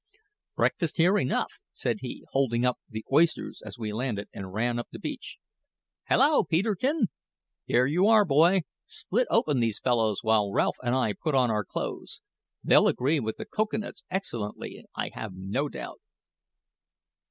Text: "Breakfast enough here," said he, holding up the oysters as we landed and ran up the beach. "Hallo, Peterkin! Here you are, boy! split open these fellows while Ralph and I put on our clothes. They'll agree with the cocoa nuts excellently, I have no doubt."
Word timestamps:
"Breakfast 0.55 0.99
enough 0.99 1.51
here," 1.51 1.55
said 1.73 1.97
he, 2.01 2.25
holding 2.31 2.65
up 2.65 2.79
the 2.89 3.05
oysters 3.13 3.61
as 3.63 3.77
we 3.77 3.93
landed 3.93 4.29
and 4.33 4.51
ran 4.51 4.79
up 4.79 4.87
the 4.89 4.97
beach. 4.97 5.37
"Hallo, 6.05 6.43
Peterkin! 6.43 7.09
Here 7.65 7.85
you 7.85 8.07
are, 8.07 8.25
boy! 8.25 8.61
split 8.87 9.27
open 9.29 9.59
these 9.59 9.77
fellows 9.79 10.23
while 10.23 10.51
Ralph 10.51 10.77
and 10.81 10.95
I 10.95 11.13
put 11.13 11.35
on 11.35 11.51
our 11.51 11.63
clothes. 11.63 12.19
They'll 12.63 12.87
agree 12.87 13.19
with 13.19 13.37
the 13.37 13.45
cocoa 13.45 13.77
nuts 13.77 14.03
excellently, 14.09 14.83
I 14.95 15.11
have 15.13 15.35
no 15.35 15.69
doubt." 15.69 16.01